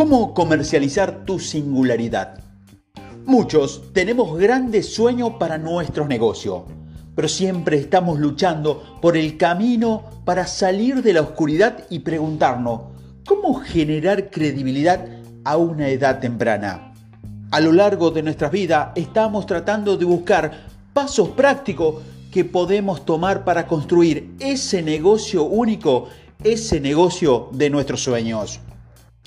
¿Cómo 0.00 0.32
comercializar 0.32 1.26
tu 1.26 1.38
singularidad? 1.38 2.42
Muchos 3.26 3.92
tenemos 3.92 4.38
grandes 4.38 4.94
sueños 4.94 5.32
para 5.38 5.58
nuestro 5.58 6.06
negocio, 6.08 6.64
pero 7.14 7.28
siempre 7.28 7.76
estamos 7.76 8.18
luchando 8.18 8.98
por 9.02 9.18
el 9.18 9.36
camino 9.36 10.04
para 10.24 10.46
salir 10.46 11.02
de 11.02 11.12
la 11.12 11.20
oscuridad 11.20 11.84
y 11.90 11.98
preguntarnos, 11.98 12.80
¿cómo 13.26 13.56
generar 13.56 14.30
credibilidad 14.30 15.04
a 15.44 15.58
una 15.58 15.90
edad 15.90 16.18
temprana? 16.18 16.94
A 17.50 17.60
lo 17.60 17.70
largo 17.70 18.10
de 18.10 18.22
nuestras 18.22 18.52
vidas 18.52 18.92
estamos 18.94 19.44
tratando 19.44 19.98
de 19.98 20.06
buscar 20.06 20.66
pasos 20.94 21.28
prácticos 21.28 21.96
que 22.32 22.46
podemos 22.46 23.04
tomar 23.04 23.44
para 23.44 23.66
construir 23.66 24.34
ese 24.40 24.80
negocio 24.80 25.44
único, 25.44 26.08
ese 26.42 26.80
negocio 26.80 27.50
de 27.52 27.68
nuestros 27.68 28.02
sueños. 28.02 28.60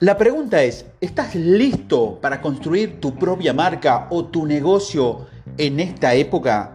La 0.00 0.18
pregunta 0.18 0.62
es, 0.62 0.86
¿estás 1.00 1.36
listo 1.36 2.18
para 2.20 2.40
construir 2.40 2.98
tu 2.98 3.14
propia 3.14 3.52
marca 3.52 4.08
o 4.10 4.24
tu 4.24 4.44
negocio 4.44 5.26
en 5.56 5.78
esta 5.78 6.14
época? 6.14 6.72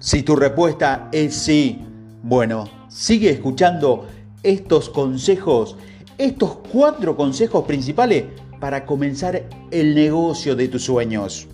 Si 0.00 0.24
tu 0.24 0.34
respuesta 0.34 1.08
es 1.12 1.34
sí, 1.34 1.80
bueno, 2.24 2.64
sigue 2.88 3.30
escuchando 3.30 4.08
estos 4.42 4.90
consejos, 4.90 5.76
estos 6.18 6.58
cuatro 6.72 7.16
consejos 7.16 7.64
principales 7.64 8.24
para 8.58 8.86
comenzar 8.86 9.44
el 9.70 9.94
negocio 9.94 10.56
de 10.56 10.66
tus 10.66 10.84
sueños. 10.84 11.46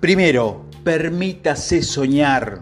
Primero, 0.00 0.66
permítase 0.84 1.82
soñar. 1.82 2.60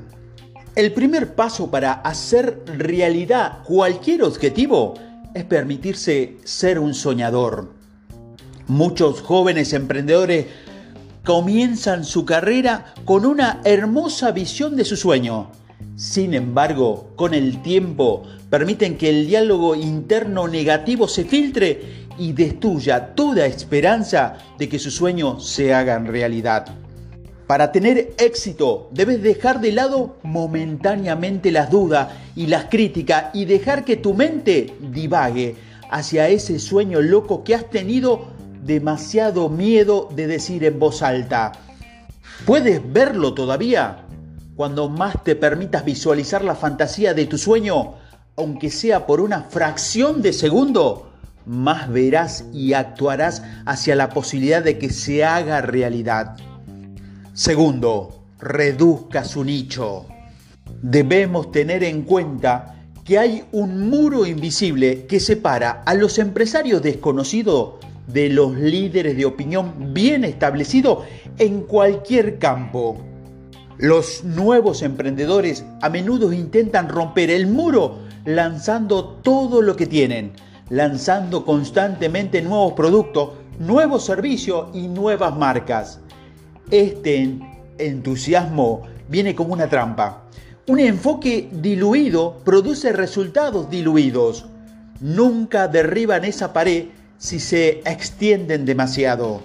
El 0.77 0.92
primer 0.92 1.34
paso 1.34 1.68
para 1.68 1.94
hacer 1.94 2.62
realidad 2.66 3.64
cualquier 3.64 4.22
objetivo 4.22 4.94
es 5.38 5.45
permitirse 5.45 6.37
ser 6.45 6.78
un 6.78 6.94
soñador. 6.94 7.72
Muchos 8.67 9.22
jóvenes 9.22 9.72
emprendedores 9.72 10.47
comienzan 11.25 12.05
su 12.05 12.25
carrera 12.25 12.92
con 13.05 13.25
una 13.25 13.61
hermosa 13.64 14.33
visión 14.33 14.77
de 14.77 14.84
su 14.84 14.97
sueño. 14.97 15.50
Sin 15.95 16.34
embargo, 16.34 17.12
con 17.17 17.34
el 17.34 17.62
tiempo 17.62 18.25
permiten 18.50 18.97
que 18.98 19.11
el 19.11 19.27
diálogo 19.27 19.75
interno 19.75 20.48
negativo 20.48 21.06
se 21.06 21.25
filtre 21.25 22.08
y 22.19 22.33
destruya 22.33 23.14
toda 23.14 23.47
esperanza 23.47 24.39
de 24.58 24.69
que 24.69 24.78
su 24.78 24.91
sueño 24.91 25.39
se 25.39 25.73
haga 25.73 25.98
realidad. 25.98 26.67
Para 27.48 27.72
tener 27.72 28.12
éxito 28.18 28.91
debes 28.92 29.22
dejar 29.22 29.62
de 29.62 29.72
lado 29.72 30.18
momentáneamente 30.22 31.50
las 31.50 31.70
dudas 31.70 32.08
y 32.36 32.46
las 32.46 32.66
críticas 32.66 33.30
y 33.32 33.46
dejar 33.46 33.86
que 33.86 33.96
tu 33.96 34.12
mente 34.12 34.74
divague 34.92 35.56
hacia 35.90 36.28
ese 36.28 36.58
sueño 36.58 37.00
loco 37.00 37.44
que 37.44 37.55
has 37.55 37.70
tenido 37.70 38.27
demasiado 38.62 39.48
miedo 39.48 40.10
de 40.14 40.27
decir 40.27 40.62
en 40.62 40.78
voz 40.78 41.00
alta. 41.00 41.52
¿Puedes 42.44 42.82
verlo 42.92 43.32
todavía? 43.32 44.05
Cuando 44.55 44.90
más 44.90 45.24
te 45.24 45.34
permitas 45.34 45.86
visualizar 45.86 46.44
la 46.44 46.55
fantasía 46.55 47.14
de 47.14 47.24
tu 47.24 47.38
sueño, 47.38 47.94
aunque 48.36 48.68
sea 48.68 49.06
por 49.06 49.22
una 49.22 49.44
fracción 49.44 50.20
de 50.20 50.34
segundo, 50.34 51.12
más 51.46 51.90
verás 51.90 52.44
y 52.52 52.74
actuarás 52.74 53.42
hacia 53.64 53.96
la 53.96 54.10
posibilidad 54.10 54.62
de 54.62 54.77
que 54.77 54.90
se 54.90 55.24
haga 55.24 55.62
realidad. 55.62 56.36
Segundo, 57.39 58.25
reduzca 58.41 59.22
su 59.22 59.44
nicho. 59.44 60.06
Debemos 60.83 61.53
tener 61.53 61.84
en 61.84 62.03
cuenta 62.03 62.75
que 63.05 63.17
hay 63.17 63.45
un 63.53 63.89
muro 63.89 64.27
invisible 64.27 65.06
que 65.06 65.20
separa 65.20 65.84
a 65.86 65.95
los 65.95 66.19
empresarios 66.19 66.83
desconocidos 66.83 67.75
de 68.08 68.28
los 68.28 68.56
líderes 68.56 69.17
de 69.17 69.25
opinión 69.25 69.95
bien 69.95 70.25
establecidos 70.25 71.07
en 71.39 71.61
cualquier 71.61 72.40
campo. 72.40 72.98
Los 73.77 74.24
nuevos 74.24 74.83
emprendedores 74.83 75.64
a 75.80 75.89
menudo 75.91 76.33
intentan 76.33 76.89
romper 76.89 77.30
el 77.30 77.46
muro 77.46 78.01
lanzando 78.24 79.20
todo 79.23 79.62
lo 79.62 79.77
que 79.77 79.86
tienen, 79.86 80.33
lanzando 80.70 81.45
constantemente 81.45 82.42
nuevos 82.42 82.73
productos, 82.73 83.35
nuevos 83.61 84.05
servicios 84.05 84.70
y 84.74 84.89
nuevas 84.89 85.36
marcas. 85.36 86.01
Este 86.70 87.39
entusiasmo 87.79 88.83
viene 89.08 89.34
como 89.34 89.55
una 89.55 89.70
trampa. 89.70 90.24
Un 90.67 90.80
enfoque 90.80 91.48
diluido 91.51 92.42
produce 92.45 92.92
resultados 92.92 93.70
diluidos. 93.70 94.45
Nunca 95.01 95.67
derriban 95.67 96.27
esa 96.27 96.52
pared 96.52 96.89
si 97.17 97.40
se 97.40 97.80
extienden 97.86 98.67
demasiado. 98.67 99.40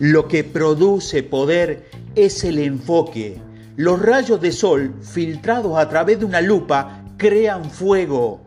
Lo 0.00 0.26
que 0.26 0.42
produce 0.42 1.22
poder 1.22 1.88
es 2.16 2.42
el 2.42 2.58
enfoque. 2.58 3.38
Los 3.76 4.02
rayos 4.02 4.40
de 4.40 4.50
sol 4.50 4.92
filtrados 5.02 5.78
a 5.78 5.88
través 5.88 6.18
de 6.18 6.24
una 6.24 6.40
lupa 6.40 7.04
crean 7.16 7.70
fuego. 7.70 8.40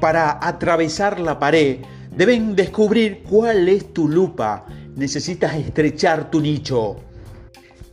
Para 0.00 0.38
atravesar 0.46 1.18
la 1.18 1.40
pared 1.40 1.78
deben 2.16 2.54
descubrir 2.54 3.24
cuál 3.28 3.68
es 3.68 3.92
tu 3.92 4.08
lupa. 4.08 4.64
Necesitas 4.94 5.56
estrechar 5.56 6.30
tu 6.30 6.40
nicho. 6.40 6.98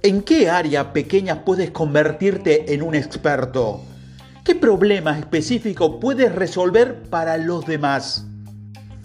¿En 0.05 0.21
qué 0.21 0.49
área 0.49 0.91
pequeña 0.91 1.45
puedes 1.45 1.71
convertirte 1.71 2.73
en 2.73 2.83
un 2.83 2.93
experto? 2.93 3.85
¿Qué 4.43 4.53
problema 4.53 5.17
específico 5.17 5.97
puedes 6.01 6.35
resolver 6.35 7.03
para 7.03 7.37
los 7.37 7.65
demás? 7.65 8.25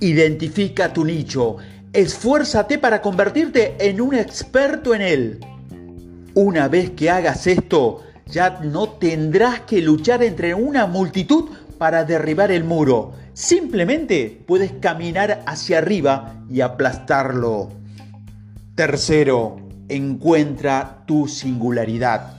Identifica 0.00 0.92
tu 0.92 1.04
nicho. 1.04 1.58
Esfuérzate 1.92 2.78
para 2.78 3.00
convertirte 3.00 3.76
en 3.78 4.00
un 4.00 4.12
experto 4.12 4.92
en 4.92 5.02
él. 5.02 5.40
Una 6.34 6.66
vez 6.66 6.90
que 6.90 7.10
hagas 7.10 7.46
esto, 7.46 8.02
ya 8.26 8.58
no 8.64 8.88
tendrás 8.88 9.60
que 9.60 9.80
luchar 9.80 10.24
entre 10.24 10.52
una 10.52 10.88
multitud 10.88 11.50
para 11.78 12.02
derribar 12.02 12.50
el 12.50 12.64
muro. 12.64 13.12
Simplemente 13.34 14.42
puedes 14.48 14.72
caminar 14.80 15.44
hacia 15.46 15.78
arriba 15.78 16.42
y 16.50 16.60
aplastarlo. 16.60 17.68
Tercero, 18.74 19.67
encuentra 19.88 21.02
tu 21.06 21.28
singularidad. 21.28 22.34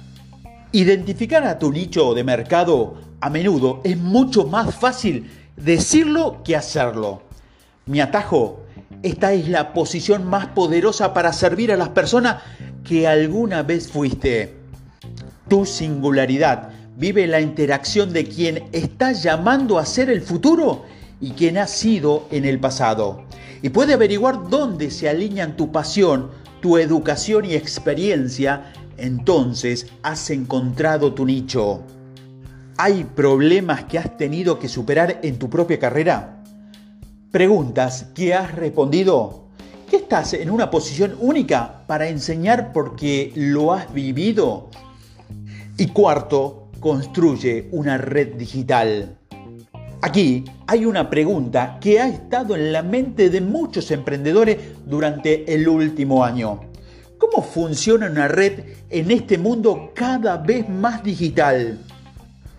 Identificar 0.71 1.43
a 1.45 1.57
tu 1.57 1.71
nicho 1.71 2.13
de 2.13 2.23
mercado 2.23 2.97
a 3.21 3.29
menudo 3.29 3.81
es 3.83 3.97
mucho 3.97 4.45
más 4.45 4.75
fácil 4.75 5.29
decirlo 5.55 6.41
que 6.43 6.55
hacerlo. 6.55 7.23
Mi 7.85 8.01
atajo, 8.01 8.61
esta 9.01 9.33
es 9.33 9.49
la 9.49 9.73
posición 9.73 10.25
más 10.25 10.47
poderosa 10.47 11.13
para 11.13 11.33
servir 11.33 11.71
a 11.71 11.77
las 11.77 11.89
personas 11.89 12.43
que 12.83 13.07
alguna 13.07 13.63
vez 13.63 13.87
fuiste. 13.87 14.55
Tu 15.47 15.65
singularidad 15.65 16.69
vive 16.97 17.25
la 17.27 17.41
interacción 17.41 18.13
de 18.13 18.25
quien 18.25 18.65
está 18.71 19.13
llamando 19.13 19.79
a 19.79 19.85
ser 19.85 20.09
el 20.09 20.21
futuro 20.21 20.83
y 21.21 21.31
quien 21.31 21.57
ha 21.57 21.67
sido 21.67 22.27
en 22.29 22.45
el 22.45 22.59
pasado. 22.59 23.23
Y 23.61 23.69
puede 23.69 23.93
averiguar 23.93 24.49
dónde 24.49 24.91
se 24.91 25.09
alinean 25.09 25.55
tu 25.55 25.71
pasión, 25.71 26.29
tu 26.61 26.77
educación 26.77 27.45
y 27.45 27.55
experiencia, 27.55 28.73
entonces 28.97 29.87
has 30.03 30.29
encontrado 30.29 31.13
tu 31.13 31.25
nicho. 31.25 31.81
¿Hay 32.77 33.03
problemas 33.03 33.83
que 33.85 33.99
has 33.99 34.17
tenido 34.17 34.57
que 34.57 34.69
superar 34.69 35.19
en 35.23 35.37
tu 35.37 35.49
propia 35.49 35.79
carrera? 35.79 36.43
¿Preguntas 37.31 38.07
que 38.15 38.33
has 38.33 38.55
respondido? 38.55 39.49
¿Que 39.89 39.97
estás 39.97 40.33
en 40.33 40.49
una 40.49 40.71
posición 40.71 41.15
única 41.19 41.85
para 41.87 42.07
enseñar 42.07 42.71
porque 42.71 43.31
lo 43.35 43.73
has 43.73 43.91
vivido? 43.93 44.69
Y 45.77 45.87
cuarto, 45.87 46.69
construye 46.79 47.67
una 47.71 47.97
red 47.97 48.35
digital. 48.35 49.18
Aquí 50.01 50.45
hay 50.65 50.85
una 50.85 51.09
pregunta 51.09 51.77
que 51.81 51.99
ha 51.99 52.07
estado 52.07 52.55
en 52.55 52.71
la 52.71 52.81
mente 52.81 53.29
de 53.29 53.41
muchos 53.41 53.91
emprendedores 53.91 54.57
durante 54.85 55.53
el 55.53 55.67
último 55.67 56.23
año. 56.23 56.61
¿Cómo 57.17 57.43
funciona 57.43 58.09
una 58.09 58.29
red 58.29 58.61
en 58.89 59.11
este 59.11 59.37
mundo 59.37 59.91
cada 59.93 60.37
vez 60.37 60.69
más 60.69 61.03
digital? 61.03 61.79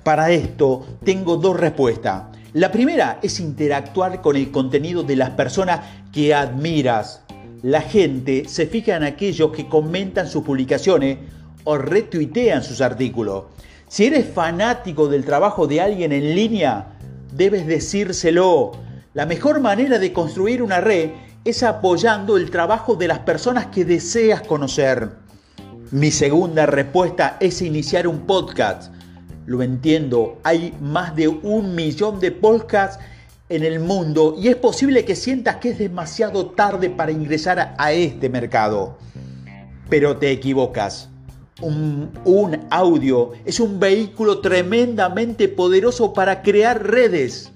Para 0.05 0.31
esto 0.31 0.87
tengo 1.03 1.37
dos 1.37 1.59
respuestas. 1.59 2.25
La 2.53 2.71
primera 2.71 3.19
es 3.23 3.41
interactuar 3.41 4.21
con 4.21 4.37
el 4.37 4.51
contenido 4.51 5.03
de 5.03 5.17
las 5.17 5.31
personas 5.31 5.81
que 6.13 6.35
admiras. 6.35 7.23
La 7.63 7.81
gente 7.81 8.47
se 8.49 8.67
fija 8.67 8.97
en 8.97 9.05
aquellos 9.05 9.51
que 9.53 9.67
comentan 9.67 10.29
sus 10.29 10.45
publicaciones 10.45 11.17
o 11.65 11.79
retuitean 11.79 12.63
sus 12.63 12.83
artículos. 12.83 13.45
Si 13.89 14.05
eres 14.05 14.27
fanático 14.29 15.09
del 15.09 15.25
trabajo 15.25 15.67
de 15.67 15.81
alguien 15.81 16.13
en 16.13 16.35
línea, 16.35 16.99
debes 17.33 17.67
decírselo. 17.67 18.73
La 19.15 19.27
mejor 19.27 19.61
manera 19.61 19.99
de 19.99 20.13
construir 20.13 20.63
una 20.63 20.81
red 20.81 21.11
es 21.45 21.63
apoyando 21.63 22.37
el 22.37 22.51
trabajo 22.51 22.95
de 22.97 23.09
las 23.09 23.21
personas 23.21 23.67
que 23.67 23.85
deseas 23.85 24.43
conocer. 24.43 25.11
Mi 25.91 26.11
segunda 26.11 26.67
respuesta 26.67 27.37
es 27.41 27.63
iniciar 27.63 28.07
un 28.07 28.21
podcast. 28.21 28.93
Lo 29.47 29.63
entiendo, 29.63 30.39
hay 30.45 30.75
más 30.81 31.17
de 31.17 31.29
un 31.29 31.75
millón 31.75 32.21
de 32.21 32.31
podcasts 32.31 33.03
en 33.49 33.65
el 33.65 33.81
mundo 33.81 34.37
y 34.39 34.49
es 34.49 34.57
posible 34.57 35.05
que 35.05 35.17
sientas 35.17 35.57
que 35.57 35.71
es 35.71 35.79
demasiado 35.79 36.51
tarde 36.51 36.91
para 36.91 37.11
ingresar 37.11 37.75
a 37.77 37.93
este 37.93 38.29
mercado. 38.29 38.97
Pero 39.89 40.19
te 40.19 40.31
equivocas. 40.31 41.09
Un, 41.63 42.67
audio 42.71 43.33
es 43.45 43.61
un 43.61 43.79
vehículo 43.79 44.41
tremendamente 44.41 45.49
poderoso 45.49 46.13
para 46.13 46.43
crear 46.43 46.87
redes. 46.87 47.53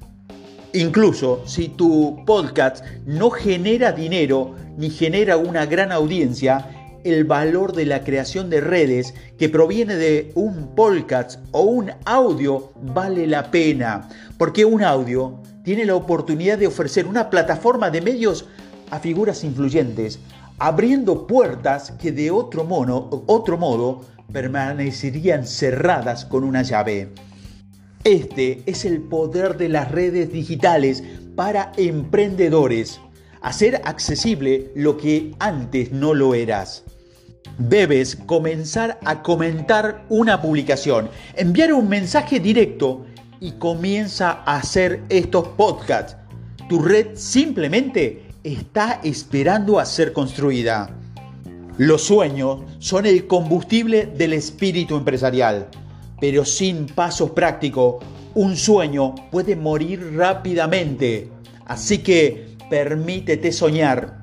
Incluso 0.75 1.43
si 1.47 1.69
tu 1.69 2.23
podcast 2.27 2.85
no 3.07 3.31
genera 3.31 3.93
dinero 3.93 4.55
ni 4.77 4.91
genera 4.91 5.37
una 5.37 5.65
gran 5.67 5.93
audiencia, 5.93 6.85
el 7.05 7.25
valor 7.25 7.75
de 7.75 7.87
la 7.87 8.03
creación 8.03 8.51
de 8.51 8.61
redes 8.61 9.15
que 9.39 9.49
proviene 9.49 9.95
de 9.97 10.33
un 10.35 10.75
podcast 10.75 11.39
o 11.53 11.63
un 11.63 11.93
audio 12.05 12.73
vale 12.83 13.27
la 13.27 13.51
pena, 13.51 14.09
porque 14.39 14.65
un 14.65 14.83
audio 14.83 15.39
tiene 15.63 15.85
la 15.85 15.95
oportunidad 15.95 16.59
de 16.59 16.67
ofrecer 16.67 17.07
una 17.07 17.31
plataforma 17.31 17.91
de 17.91 18.01
medios 18.01 18.47
a 18.91 18.99
figuras 18.99 19.45
influyentes, 19.45 20.19
abriendo 20.59 21.27
puertas 21.27 21.93
que 21.93 22.13
de 22.13 22.31
otro, 22.31 22.67
otro 23.27 23.59
modo 23.59 24.03
permanecerían 24.33 25.47
cerradas 25.47 26.25
con 26.25 26.45
una 26.45 26.63
llave. 26.63 27.11
Este 28.05 28.63
es 28.67 28.85
el 28.85 29.01
poder 29.01 29.57
de 29.57 29.69
las 29.69 29.91
redes 29.91 30.33
digitales 30.33 31.03
para 31.35 31.73
emprendedores, 31.77 33.01
hacer 33.41 33.81
accesible 33.85 34.71
lo 34.75 34.97
que 34.97 35.35
antes 35.39 35.93
no 35.93 36.15
lo 36.15 36.35
eras. 36.35 36.85
Debes 37.59 38.17
comenzar 38.17 38.99
a 39.05 39.23
comentar 39.23 40.05
una 40.09 40.43
publicación, 40.43 41.09
enviar 41.37 41.73
un 41.73 41.89
mensaje 41.89 42.41
directo 42.41 43.07
y 43.41 43.53
comienza 43.53 44.43
a 44.45 44.57
hacer 44.57 45.03
estos 45.09 45.49
podcasts. 45.49 46.17
Tu 46.69 46.81
red 46.81 47.09
simplemente 47.15 48.24
está 48.45 49.01
esperando 49.03 49.81
a 49.81 49.87
ser 49.87 50.13
construida. 50.13 50.91
Los 51.79 52.03
sueños 52.03 52.61
son 52.79 53.07
el 53.07 53.27
combustible 53.27 54.07
del 54.07 54.35
espíritu 54.35 54.97
empresarial, 54.97 55.69
pero 56.21 56.45
sin 56.45 56.87
pasos 56.87 57.31
prácticos, 57.31 58.05
un 58.35 58.57
sueño 58.57 59.15
puede 59.33 59.57
morir 59.57 60.15
rápidamente. 60.15 61.29
Así 61.65 61.99
que 61.99 62.57
permítete 62.69 63.51
soñar 63.51 64.19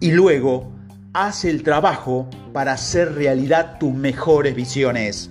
y 0.00 0.10
luego 0.12 0.72
haz 1.12 1.44
el 1.44 1.62
trabajo 1.62 2.28
para 2.54 2.72
hacer 2.72 3.14
realidad 3.14 3.78
tus 3.78 3.92
mejores 3.92 4.54
visiones. 4.54 5.30